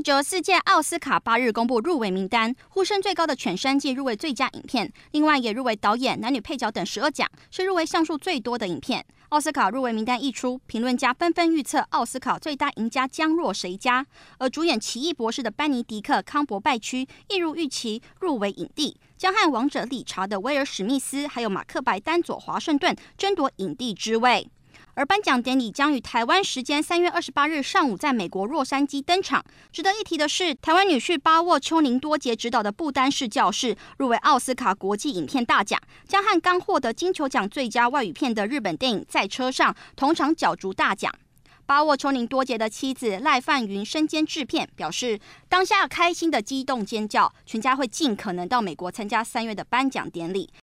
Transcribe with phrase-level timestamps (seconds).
[0.00, 9.04] 第九十四届奥斯卡八日公布入围名单，呼声最高的《犬山记》入围最佳影片，另外也入围导演、男女配角等十二奖，是入围项数最多的影片。
[9.28, 14.06] 奥斯卡入围名单一出，评论家纷纷预测奥斯卡最大赢家将落谁家。
[14.38, 24.50] 而主演《奇异博士》的班尼迪克·康伯拜区一如预期入围影帝，将和《王者理查》的威尔·史密斯还有马克白丹佐华盛顿争夺影帝之位。
[24.94, 29.44] 而颁奖典礼将于台湾时间三月二十八日上午在美国洛杉矶登场。
[29.72, 41.12] 值得一提的是，台湾女婿巴沃丘宁多杰执导的《不丹式教室》入围奥斯卡国际影片大奖，将和刚获得金球奖最佳外语片的日本电影《在车上》同场角逐大奖。
[41.66, 50.50] 巴沃丘宁多杰的妻子赖范云身兼制片，表示当下开心的激动尖叫，全家会尽可能到美国参加三月的颁奖典礼。